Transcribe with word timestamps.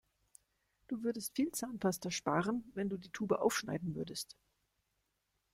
Du 0.87 1.03
würdest 1.03 1.35
viel 1.35 1.51
Zahnpasta 1.51 2.09
sparen, 2.09 2.63
wenn 2.73 2.89
du 2.89 2.97
die 2.97 3.11
Tube 3.11 3.33
aufschneiden 3.39 3.93
würdest. 3.93 4.35